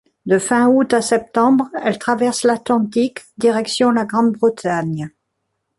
[0.25, 5.11] De fin août à septembre, elle traverse l'Atlantique, direction la Grande-Bretagne.